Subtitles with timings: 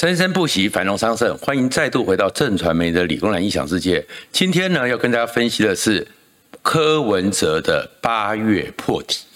[0.00, 1.36] 生生不息，繁荣昌盛。
[1.36, 4.02] 欢迎再度回到正传媒的理工男异想世界。
[4.32, 6.08] 今天呢，要跟大家分析的是
[6.62, 9.26] 柯文哲的八月破题。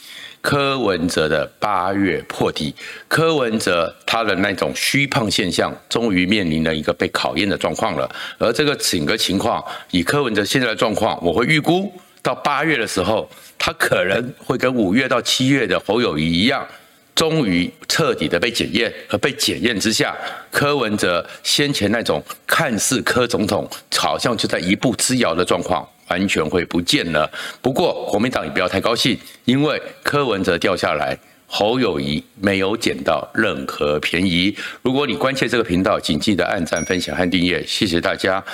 [0.41, 2.75] 柯文哲的八月破题，
[3.09, 8.11] 柯文哲他的那种虚胖现象，终于面临了一个被考验的状况了。
[8.39, 16.67] 而这个整个情况，以柯文哲现在的状况，我会预估到八月的时候，他可能会跟五月到七月的侯友宜一样，
[17.15, 18.93] 终于彻底的被检验。
[19.09, 20.17] 而被检验之下，
[20.51, 25.89] 柯文哲先前那种看似柯总统好像就在一步之遥的状况。
[26.09, 27.29] 完全会不见了。
[27.63, 34.57] 不过国民党也不要太高兴，因为柯文哲掉下来，侯友谊没有捡到任何便宜。
[34.83, 38.45] 如果你关切这个频道，请记得按赞、分享和订阅，谢谢大家。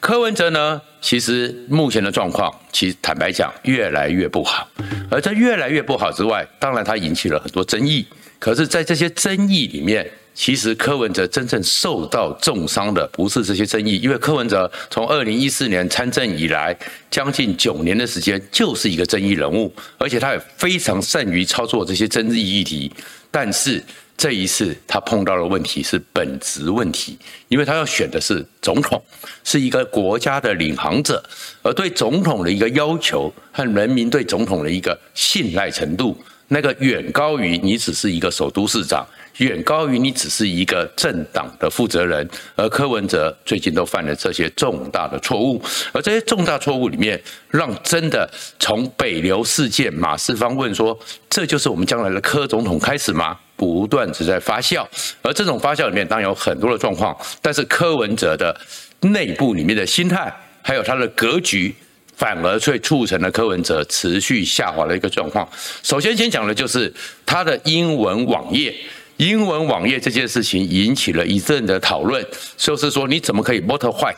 [0.00, 4.68] 柯文哲呢，其实目前的状况，其实坦白讲，越来越不好。
[5.10, 8.06] 而在越来越不好之外，当然他引起了很多争议。
[8.38, 16.76] 可是，在这些争议里面，其实柯文哲真正受到重伤的不是这些争议，因为柯文哲从二零一四年参政以来，
[17.08, 22.92] 将近九年的时间就是一个争议人物，而且他也非常善于操作这些争议议题。
[23.30, 23.82] 但是
[24.16, 27.18] 这一次他碰到的问题是本质问题，
[27.48, 29.02] 因为他要选的是总统，
[29.44, 31.22] 是一个国家的领航者，
[31.62, 36.16] 而对总统的一个要求和人民对总统的一个信赖程度，
[36.48, 39.06] 那个远高于你只是一个首都市长。
[39.38, 45.60] 远高于你只是一个政党的负责人，而柯文哲最近都犯了这些重大的错误，
[45.92, 50.96] 而这些重大错误里面，让真的从北流事件马世芳问说，
[51.28, 53.36] 这就是我们将来的柯总统开始吗？
[53.56, 54.86] 不断只在发酵，
[55.20, 58.56] 而这种发酵里面当然有很多的状况，但是柯文哲的
[59.00, 61.74] 内部里面的心态，还有他的格局，
[62.16, 65.48] 反而却促成了柯文哲持续下滑的一个状况。
[65.82, 66.92] 首先先讲的就是
[67.24, 68.74] 他的英文网页。
[69.18, 72.26] 英文网页这件事情引起了一阵的讨论，
[72.56, 74.16] 就是说你怎么可以 motor white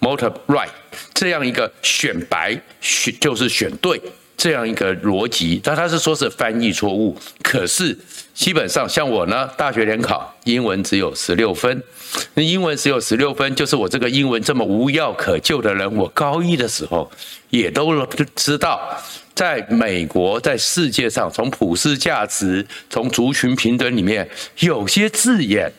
[0.00, 0.68] motor right
[1.14, 4.02] 这样一个选白选就是选对
[4.42, 7.96] 这样一个逻辑，但他是说是翻译错误，可是
[8.34, 11.80] 基本上像我呢，大学联考英文只有十六分，
[12.34, 17.08] 那英文只有十六分，就是我这个英文这么无药可救的人，我高一的时候
[17.50, 18.04] 也都
[18.34, 18.80] 知道。
[19.32, 24.28] 在美国，在世界上，从普世价值、从族群平等里面，
[24.58, 25.72] 有些字眼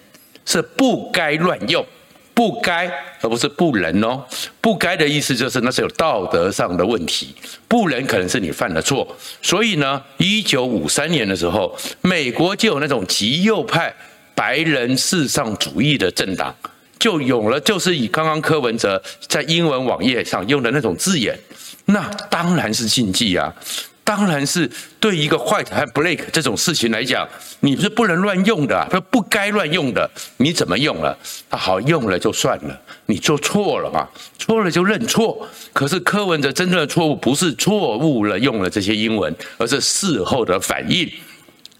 [0.46, 1.86] 是不该乱用，
[2.34, 4.26] 不该，而不是不能哦。
[4.60, 7.36] 不该的意思就是那是有道德上的问题，
[7.68, 9.08] 不能可能是你犯了错。
[9.42, 13.94] 所以呢，一九五三年的时候，美国就有那种极右派
[14.34, 16.56] 白人至上主义的政党，
[16.98, 21.38] 就有了，就是以刚刚柯文哲在英文网页上用的那种字眼。
[21.86, 23.54] 那当然是禁忌啊！
[24.04, 24.70] 当然是
[25.00, 27.28] 对一个 white 和 black 这种事情来讲，
[27.62, 30.10] 你是不能乱用的，不不该乱用的。
[30.38, 31.18] 你怎么用了？
[31.50, 35.48] 他好用了就算了，你做错了嘛，错了就认错。
[35.72, 41.10] 可是柯文哲真正的错误不是错误了用了这些英文，而是事后的反应。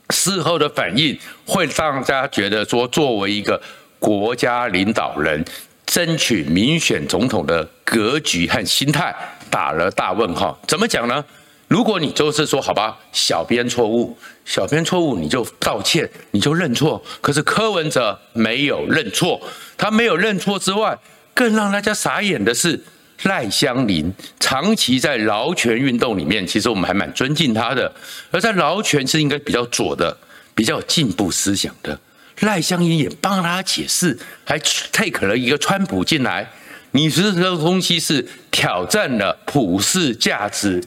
[0.10, 3.62] 事后的反应会让大家觉得说，作为一个
[4.00, 5.44] 国家领导人，
[5.86, 9.14] 争取民选总统的格局和心态。
[9.50, 11.24] 打了大问号，怎么讲呢？
[11.74, 17.04] 如果你就是说好吧，小编错误，小编错误，你就道歉，你就认错。
[17.20, 19.42] 可是柯文哲没有认错，
[19.76, 20.96] 他没有认错之外，
[21.34, 22.80] 更让大家傻眼的是
[23.24, 27.92] 赖香林长期在劳权运动里面，其实我们还蛮尊敬他的。
[28.30, 30.16] 而在劳权是应该比较左的，
[30.54, 32.00] 比较有进步思想的，
[32.42, 34.60] 赖香伶也帮他解释，还
[34.92, 36.48] take 了一个川普进来。
[36.92, 40.84] 你说这个东西是挑战了普世价值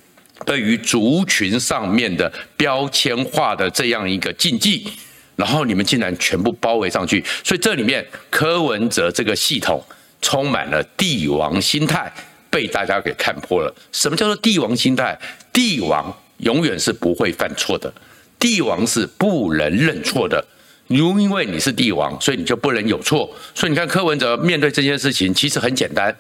[0.46, 4.88] 对于族群上面的标签化的这样一个禁忌，
[5.34, 9.84] 然后你们竟然全部包围上去，所以这里面柯文哲这个系统
[10.22, 12.10] 充满了帝王心态，
[12.48, 13.74] 被大家给看破了。
[13.92, 15.18] 什么叫做帝王心态？
[15.52, 17.92] 帝王永远是不会犯错的，
[18.38, 20.42] 帝王是不能认错的。
[20.87, 23.28] 如因为你是帝王，所以你就不能有错。
[23.54, 26.16] 所以你看柯文哲面对这件事情，其实很简单，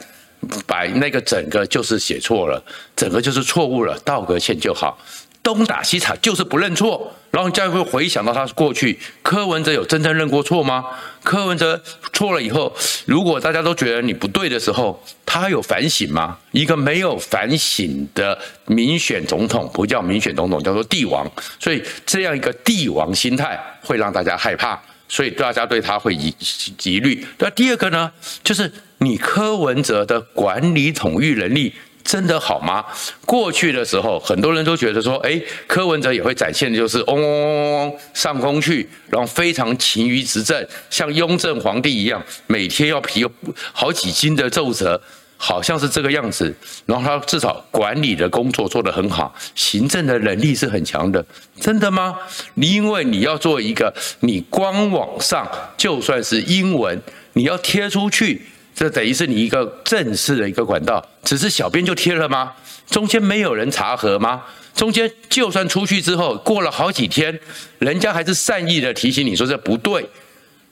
[0.66, 2.62] 把那个整个就是写错了，
[2.94, 4.98] 整个就是错误了，道个歉就好。
[5.42, 10.84] 东打西踩就是不认错，然后再会回想到他过去，柯文哲有真正认过错吗？
[11.22, 11.80] 柯文哲
[12.12, 16.36] 错了以后，如果大家都觉得你不对的时候，他有反省吗？
[16.50, 21.24] 一个没有反省的民选总统，不叫民选总统，叫做帝王。
[21.60, 24.76] 所以这样一个帝王心态会让大家害怕，
[25.08, 26.34] 所以大家对他会疑
[26.82, 27.24] 疑虑。
[27.38, 28.10] 那第二个呢，
[28.42, 31.74] 就是你柯文哲的管理统御能力。
[32.06, 32.84] 真的好吗？
[33.24, 43.26] 过去的时候，很多人都觉得说，哎，柯文哲也会展现的就是嗡嗡嗡嗡上空去，然后非常勤于执政，像雍正皇帝一样，每天要批
[43.72, 45.02] 好几斤的奏折，
[45.36, 46.54] 好像是这个样子。
[46.86, 51.26] 然后他至少管理的工作做得很好，行政的能力是很强的，
[51.60, 52.16] 真的吗？
[52.54, 55.44] 你因为你要做一个，你官网上
[55.76, 57.02] 就算是英文，
[57.32, 58.42] 你要贴出去。
[58.76, 62.52] 这等于是你一个正式的一个管道，只是小编就贴了吗？
[62.90, 64.42] 中间没有人查核吗？
[64.74, 67.40] 中间就算出去之后，过了好几天，
[67.78, 70.06] 人家还是善意的提醒你说这不对。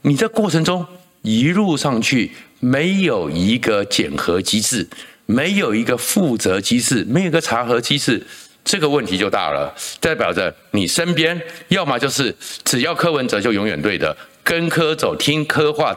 [0.02, 0.86] 你这过程中
[1.22, 2.30] 一路上去
[2.60, 4.86] 没有一个检核机制，
[5.24, 8.22] 没有一个负责机制，没有一个查核机制，
[8.62, 9.74] 这个问题就大了。
[9.98, 15.96] 代表着你身边要么就是只要柯文哲就永远对的，跟柯走，听柯话。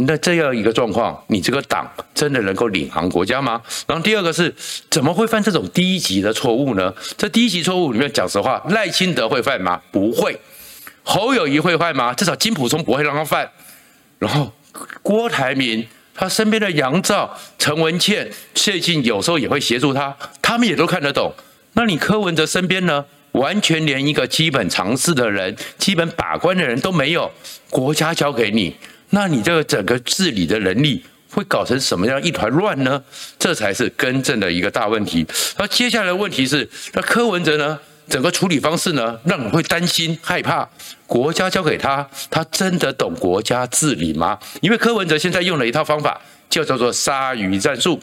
[0.00, 3.60] 那这样一个状况，你这个党真的能够领航国家吗？
[3.86, 4.54] 然后第二个是，
[4.88, 6.94] 怎么会犯这种低级的错误呢？
[7.16, 9.80] 这低级错误里面讲实话，赖清德会犯吗？
[9.90, 10.40] 不会。
[11.02, 12.14] 侯友谊会犯吗？
[12.14, 13.50] 至少金溥聪不会让他犯。
[14.20, 14.52] 然后
[15.02, 15.84] 郭台铭
[16.14, 21.34] 他身边的杨照、陈文茜最近有时候也会协助他，他们也都看得懂。
[21.72, 23.04] 那你柯文哲身边呢？
[23.32, 27.30] 完全连一个基本常识的人、基本把关的人都没有，
[27.68, 28.74] 国家交给你。
[29.10, 33.02] 那你这个整个治理的能力会搞成什么样一团乱呢？
[33.38, 35.26] 这才是根正的一个大问题。
[35.58, 37.78] 那接下来的问题是，那柯文哲呢？
[38.08, 40.66] 整个处理方式呢，让你会担心害怕。
[41.06, 44.38] 国家交给他，他真的懂国家治理吗？
[44.62, 46.18] 因为柯文哲现在用了一套方法，
[46.48, 48.00] 就叫做鲨鱼战术。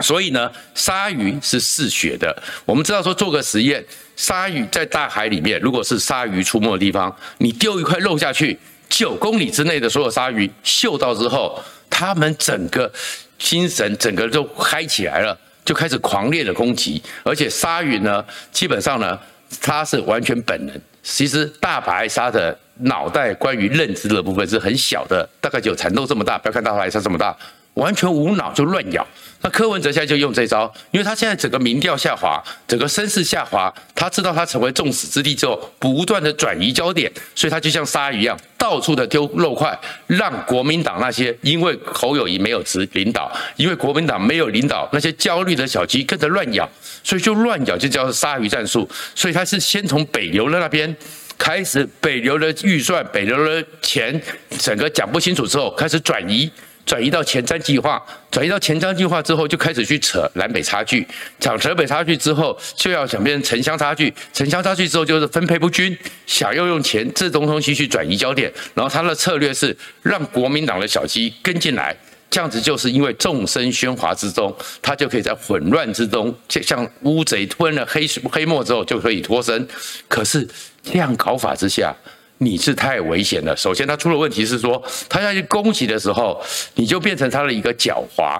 [0.00, 2.42] 所以呢，鲨鱼是嗜血的。
[2.64, 3.84] 我们知道说做个实验，
[4.16, 8.58] 鲨鱼在大海里面，如果是鲨鱼出没的地方，你丢一块肉下去。
[8.88, 11.60] 九公里之内的所有鲨鱼嗅到之后，
[11.90, 12.90] 它们整个
[13.38, 17.02] 精神整个就嗨起来了，就开始狂烈的攻击。
[17.22, 19.18] 而且鲨鱼呢，基本上呢，
[19.60, 20.80] 它是完全本能。
[21.02, 27.36] 其实大白鲨的脑袋关于认知的部分是很小的，大概只有蚕豆这么大，不要看大白鲨这么大。
[27.76, 29.06] 完全无脑就乱咬，
[29.42, 46.66] 那柯文哲现在就用这招，因为他现在整个民调下滑，整个声势下滑，他知道他成为众矢之的之后，不断的转移焦点，所以他就像鲨鱼一样，到处的丢肉块，让国民党那些因为侯友谊没有指领导，因为国民党没有领导，那些焦虑的小鸡跟着乱咬，
[47.04, 50.96] 所以就乱咬就叫做鲨鱼战术，所以他是先从北流的那边
[51.36, 54.18] 开始，北流的预算、北流的钱，
[54.58, 56.50] 整个讲不清楚之后，开始转移。
[56.86, 58.00] 转移到前瞻计划，
[58.30, 61.04] 转移到前瞻计划之后，就开始去扯南北差距，
[61.40, 71.94] 讲扯北差距之后，就要想变成城乡差距，城乡差距之后就是分配不均，想要用钱这种东西去转移焦点，然后他的策略是让国民党的小鸡跟进来，
[72.30, 79.66] 这样子就是因为众声喧哗之中，他就可以在混乱之中，就像乌贼吞了黑黑墨之后就可以脱身，
[80.06, 80.46] 可是
[80.84, 81.92] 这样搞法之下。
[82.38, 83.56] 你是太危险了。
[83.56, 86.42] 首先，他出了问题是说，他要去攻击的时候，
[86.74, 88.38] 你就变成他的一个狡猾，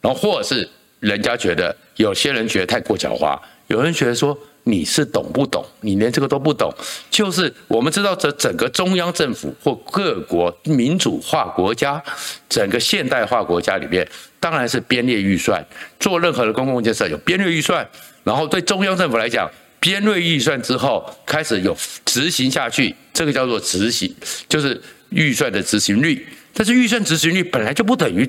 [0.00, 0.68] 然后或者是
[1.00, 3.36] 人家觉得有些人觉得太过狡猾，
[3.66, 6.72] 有人觉得说你是懂不懂，你连这个都不懂。
[7.10, 12.00] 就是我们知道，这整个中央政府或各国民主化国家，
[12.48, 14.06] 整个现代化国家里面，
[14.38, 15.64] 当然是编列预算，
[15.98, 17.84] 做任何的公共建设有编列预算，
[18.22, 19.50] 然后对中央政府来讲。
[19.82, 24.14] 编列预算之后，开始有执行下去，这个叫做执行，
[24.48, 26.24] 就是预算的执行率。
[26.54, 28.24] 但是预算执行率本来就不等于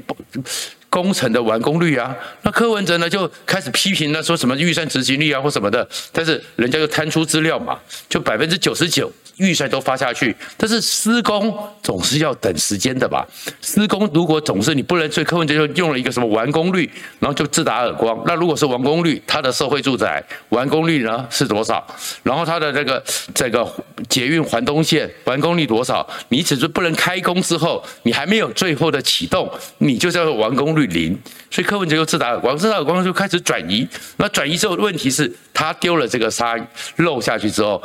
[0.93, 2.15] 工程的完工率啊。
[2.43, 5.87] 那柯文哲呢就开始批评了，说什么预算执行率啊或什么的。
[6.11, 9.11] 但是人家就摊出资料嘛，就百分之九十九。
[9.37, 13.27] 预算都发下去，但是施工总是要等时间的吧？
[13.63, 18.21] 施工如果总是你不能，所以柯文哲就用了一个什么完工率，然后就自打耳光。
[18.27, 21.83] 那如果是完工率，它的社会住宅完工率呢是多少？
[22.21, 23.67] 然后它的这个这个
[24.07, 26.07] 捷运环东线完工率多少？
[26.29, 31.17] 你只是不能开工之后，你还没有最后的启动，你就叫做完工率零。
[31.49, 33.87] 所以柯文哲又自打耳光，自打耳光就开始转移。
[34.17, 36.55] 那转移之后问题是，他丢了这个沙
[36.97, 37.81] 漏下去之后。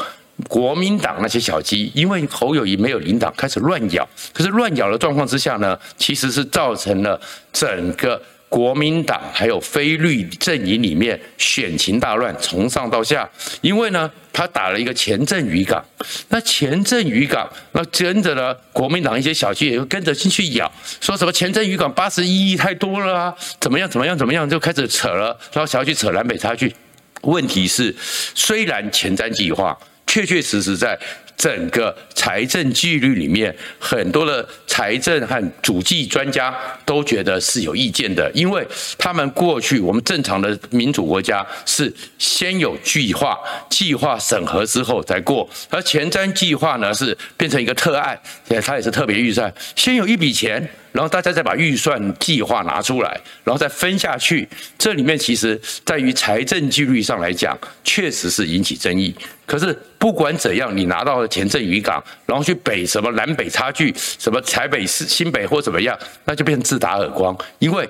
[0.46, 4.08] 国民党那些小鸡，因为侯友谊没有领导，开始乱咬。
[4.32, 7.20] 可是乱咬的状况之下呢，其实是造成了
[7.52, 13.28] 整个国民党还有非绿阵营里面选情大乱，从上到下。
[13.60, 15.84] 因为呢，他打了一个前镇渔港，
[16.28, 26.74] 那前镇渔港，那跟着呢，国民党一些小鸡也会跟着进去咬，说什么前镇渔港八十一亿太多了啊，怎么样怎么样怎么样，就开始扯了，然后想要去扯南北差距。
[27.22, 27.94] 问题是，
[28.34, 29.78] 虽然前瞻计划。
[30.10, 30.98] 确确实实在
[31.38, 36.52] 整个财政纪律里面，很多的财政和主计专家
[36.85, 38.66] 都觉得是有意见的，因为
[38.99, 43.38] 他们过去我们正常的民主国家是先有计划，
[43.71, 48.21] 计划审核之后再过，而前瞻计划呢是变成一个特案，
[48.64, 50.68] 它也是特别预算，先有一笔钱。
[50.92, 54.49] 然后大家再把预算计划拿出来，然后再分下去。
[54.76, 59.14] 这里面其实在于财政纪律上来讲，确实是引起争议。
[59.47, 67.37] 可是不管怎样，你拿到了前镇渔港，然后去北什么南北差距，什么台北市新北或怎么样，那就变成自打耳光。
[67.59, 67.88] 因为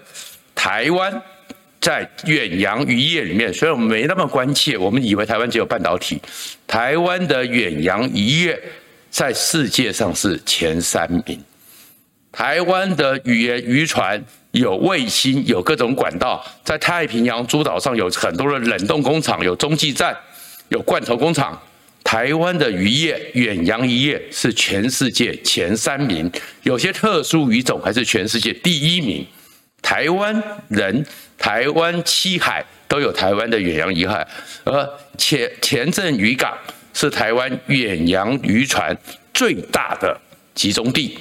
[0.54, 1.22] 台湾
[1.80, 6.20] 在远洋渔业里面，虽然我们没那么关切，我们以为台湾只有半导体，
[6.66, 8.60] 台湾的远洋渔业
[9.10, 11.42] 在世界上是前三名。
[12.38, 20.16] 台湾的渔业渔船有卫星，有各种管道，在太平洋诸岛上有很多的冷冻工厂，有中继站，
[20.68, 21.60] 有罐头工厂。
[22.04, 26.30] 台湾的渔业远洋渔业是全世界前三名，
[26.62, 29.26] 有些特殊鱼种还是全世界第一名。
[29.82, 31.04] 台湾人、
[31.36, 34.24] 台湾七海都有台湾的远洋渔海，
[34.62, 36.56] 而前前镇渔港
[36.94, 38.96] 是台湾远洋渔船
[39.34, 40.16] 最大的
[40.54, 41.18] 集中地。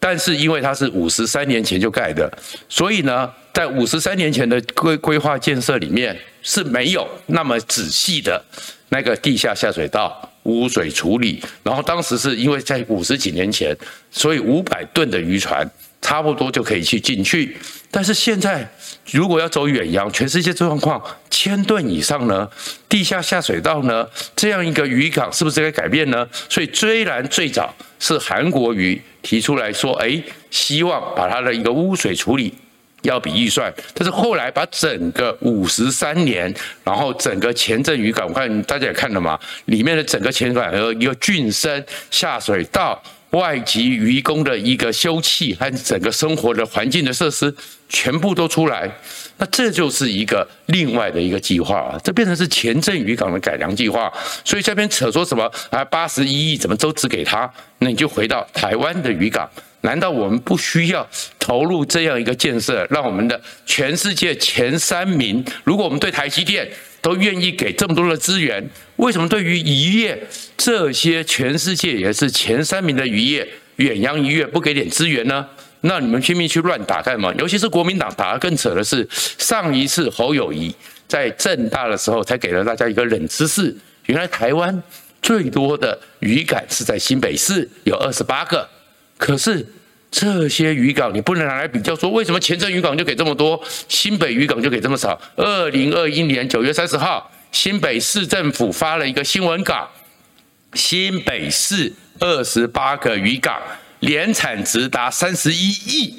[0.00, 2.28] 但是因为它是五十三年前就盖的，
[2.68, 8.42] 所以呢，在五十三年前的规规划建设里面是没有那么仔细的
[8.88, 11.42] 那个地下下水道污水处理。
[11.62, 13.76] 然后当时是因为在五十几年前，
[14.10, 17.56] 所以五百吨的渔船差不多就可以去进去。
[17.90, 18.68] 但是现在
[19.10, 22.48] 如果要走远洋，全世界状况千吨以上呢，
[22.88, 26.28] 地下下水道呢，这样一个渔港是不是该改变呢？
[26.48, 29.00] 所以虽然最早是韩国瑜。
[29.22, 30.18] 提出来说，哎，
[30.50, 32.54] 希望把它的一个污水处理
[33.02, 36.50] 要比预算，但是后来把整个五十三年，
[36.82, 42.98] 然后整个前镇渔港，我看大家也看了嘛，里面的整个前港和一个浚深下水道、
[43.30, 47.54] 外籍渔工的一个休憩和整个生活的环境的设施，
[47.88, 48.90] 全部都出来，
[49.38, 54.12] 那这就是一个另外的一个计划，这变成是前镇渔港的改良计划，
[54.44, 59.48] 所以这边扯说什么啊八十一亿怎么都只给他，那你就回到台湾的渔港。
[59.82, 61.08] 难道我们不需要
[61.38, 65.42] 投入这样一个建设，让我们的全世界前三名？
[65.64, 66.68] 如果我们对台积电
[67.00, 70.22] 都愿意给这么多的资源，为什么对于渔业
[70.56, 75.46] 这些全世界也是前三名的渔业远洋渔业不给点资源呢？
[75.82, 77.32] 那你们拼命去乱打干嘛？
[77.38, 80.74] 尤其是国民党打得更扯的是，上一次侯友谊
[81.08, 84.82] 在政大的时候才给了大家一个冷知识：原来台湾
[85.22, 88.68] 最多的渔港是在新北市，有二十八个。
[89.16, 89.66] 可是
[90.10, 95.18] 这些渔港你不能拿来比较，说为什么前镇渔港就给这么多，新北渔港就给这么少？
[95.36, 99.88] 二零二一年九月三十号，新北市政府发了一个新闻稿，
[100.74, 103.62] 新北市二十八个渔港
[104.00, 106.14] 年产值达三十一亿，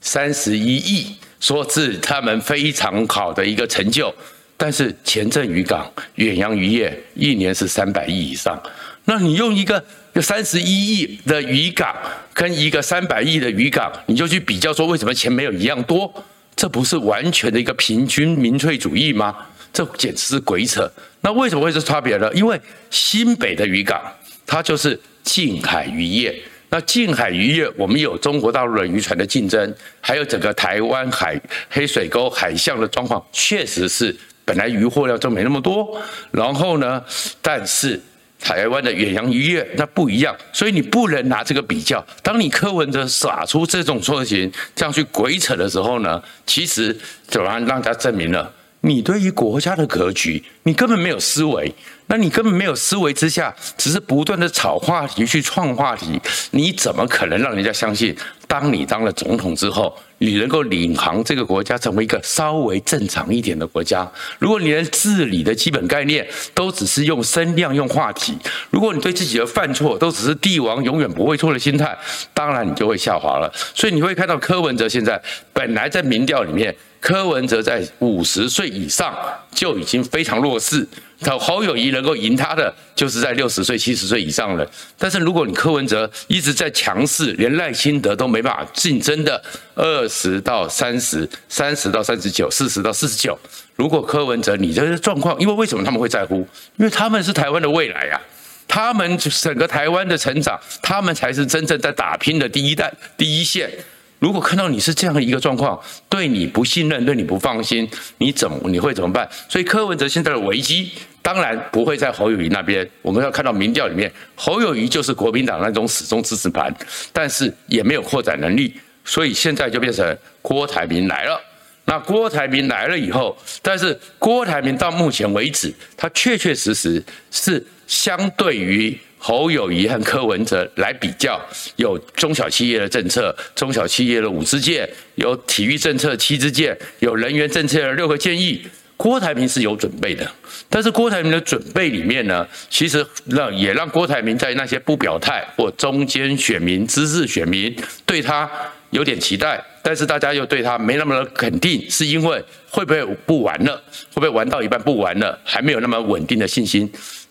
[0.00, 4.14] 三十一亿，说是他们非常好的一个成就。
[4.56, 8.58] 但是前镇渔港远洋渔业一年是三百亿以上，
[9.04, 9.84] 那你用一个。
[10.16, 11.94] 就三十一亿的渔港
[12.32, 16.10] 跟一个三百亿的渔港，你就去比较说为什么钱没有一样多？
[16.56, 19.36] 这不是完全的一个平均民粹主义吗？
[19.74, 20.90] 这简直是鬼扯！
[21.20, 22.32] 那为什么会是差别呢？
[22.32, 22.58] 因为
[22.88, 24.00] 新北的渔港
[24.46, 26.34] 它就是近海渔业，
[26.70, 37.04] 那近海渔业我们有中国大陆的渔船的竞争，还有整个台湾海黑水沟海象的状况，确实是本来渔获量就没那么多，然后呢，
[37.42, 38.00] 但是。
[38.40, 42.04] 台湾的远洋渔业那不一样，所以你不能拿这个比较。
[42.22, 46.96] 当你柯文哲耍出这种错型，这样去鬼扯的时候呢，其实
[47.28, 48.52] 就让让大家证明了
[48.82, 51.74] 你对于国家的格局，你根本没有思维。
[52.08, 56.20] 那你根本没有思维之下，只是不断的炒话题去创话题，
[56.52, 58.14] 你怎么可能让人家相信？
[58.46, 64.10] 当你当了总统之后，你能够领航这个国家成为一个稍微正常一点的国家？
[64.38, 68.36] 如果你连治理的基本概念都只是用声量、用话题，
[68.70, 71.96] 如果你对自己的犯错都只是帝王永远不会错的心态，
[72.32, 73.52] 当然你就会下滑了。
[73.74, 75.20] 所以你会看到柯文哲现在
[75.52, 79.14] 本来在民调里面，柯文哲在五十岁以上
[79.52, 80.86] 就已经非常弱势。
[81.20, 84.70] 他侯友宜能够赢他的，就是在六十岁、七十岁以上了。
[84.98, 89.42] 但是如果你柯文哲一直在强势，连赖清德都没办法竞争的
[89.74, 93.38] 二十到三十、三十到三十九、四十到四十九，
[93.76, 96.46] 如果柯文哲你这个状况，因为为什么他们会在乎？
[96.76, 98.20] 因为他们是台湾的未来啊，
[98.68, 103.70] 他们整个台湾的成长，他们才是真正在打拼的第一代、第一线。
[104.18, 109.28] 如果看到你是这样的一个状况，对你不信任，对你不放心，你怎么你会怎么办？
[109.48, 112.88] 所以柯文哲现在的危机，当然不会在侯友宜那边。
[113.02, 116.74] 我们要看到民调里面，侯友宜就是国民党那种死忠支持盘，
[117.12, 121.38] 但是也没有扩展能力，所以现在就变成郭台铭来了。
[121.84, 128.98] 那郭台铭来了以后，但是郭台铭到目前为止，他确确实实是相对于。
[129.26, 131.36] 侯友宜和柯文哲来比较，
[131.74, 138.64] 有中小企业的政策，中小企业的五支箭，有体育政策七支箭，有人员政策的六个建议。
[138.96, 140.30] 郭台铭是有准备的，
[140.70, 148.48] 但是郭台铭的准备里面呢，其实让也让郭台铭在那些不表态或中间选民、知识选民对他
[148.90, 152.40] 有点期待，但是大家又对他没那么的肯定，是因为
[152.70, 153.74] 会不会不玩了？
[154.14, 155.36] 会不会玩到一半不玩了？
[155.42, 156.88] 还没有那么稳定的信心。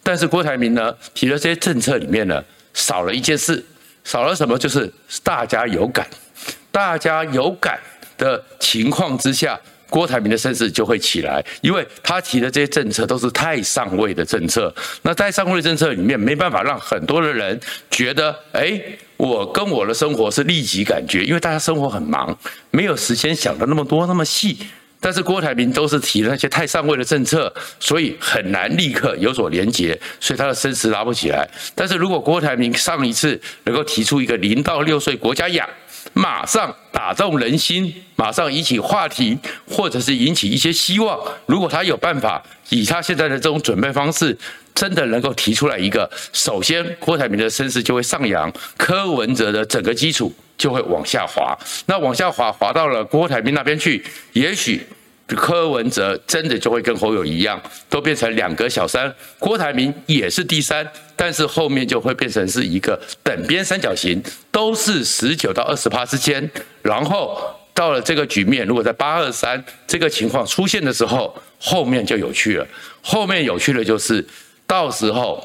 [0.08, 2.44] 但是郭台铭呢，提的这些政策里面呢，
[2.76, 3.66] 少了一件事，
[4.04, 4.56] 少了什么？
[4.56, 4.88] 就是
[5.24, 6.08] 大家有感，
[6.72, 7.80] 大家有感
[8.16, 9.60] 的情况之下，
[9.90, 14.72] 郭台铭的声势就会起来，因为他提的这些政策都是太上位的政策。
[15.02, 17.60] 那在上位政策里面，没办法让很多的人
[17.90, 18.80] 觉得，哎，
[19.18, 22.38] 我跟我的生活是立即感觉，因为大家生活很忙，
[22.70, 24.68] 没有时间想的那么多那么细。
[25.06, 31.48] 但是郭台铭都是提那些太上位的政策，所以很难立刻有所连结，所以他的声势拉不起来。
[31.76, 35.70] 但是如果郭台铭上一次能够提出一个零到六岁国家养，
[36.14, 39.38] 马上打动人心，马上引起话题，
[39.70, 44.36] 或者是引起一些希望，如果他有办法，以他现在的这种准备方式，
[44.74, 54.82] 真的能够提出来一个，首先郭台铭的声势就会上扬，柯文哲的整个基础就会往下滑，那往下滑滑到了郭台铭那边去，也许。
[55.28, 66.48] 柯文哲真的就会跟侯友一样，都变成两个小三，郭台铭也是第三，但是后面就会变成是一个等边三角形，都是十九到二十趴之间。
[66.84, 67.40] 然后
[67.74, 72.68] 到了这个局面，如果在八二三这个情况出现的时候，后面就有趣了。
[73.02, 74.24] 后面有趣的就是，
[74.68, 75.44] 到时候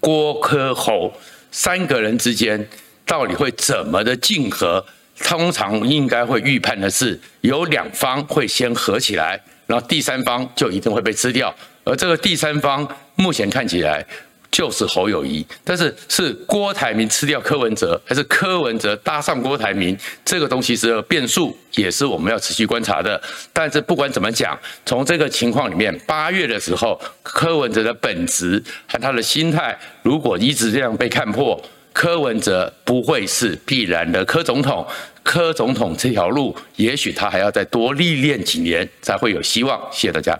[0.00, 1.10] 郭柯侯
[1.50, 2.68] 三个人之间
[3.06, 4.84] 到底会怎么的竞合？
[5.24, 11.54] 通常应该会预判的是，有两方会先合起来，然后第三方就一定会被吃掉。
[11.84, 14.04] 而这个第三方目前看起来
[14.50, 19.96] 就是侯友宜，但是是郭台铭吃掉柯文哲，还是柯文哲搭上郭台铭？
[20.24, 23.20] 这个东西是变数，也是我们要持续观察的。
[23.52, 31.60] 但是不管怎么讲，从这个情况里面，八月的时候，柯文哲的本质和他的心态，如果一直这样被看破。
[31.98, 34.86] 柯文哲不会是必然的柯总统，
[35.24, 39.76] 柯总统这条路，也许他还要再多历练几年，才会有希望。
[39.90, 40.38] 谢谢大家。